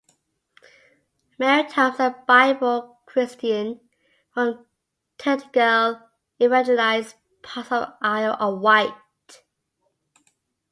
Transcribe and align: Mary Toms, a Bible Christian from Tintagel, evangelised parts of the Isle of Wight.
Mary 1.37 1.67
Toms, 1.69 1.99
a 1.99 2.09
Bible 2.27 2.99
Christian 3.05 3.81
from 4.33 4.65
Tintagel, 5.19 6.01
evangelised 6.39 7.13
parts 7.43 7.71
of 7.71 7.81
the 7.81 7.97
Isle 8.01 8.35
of 8.39 8.61
Wight. 8.61 9.41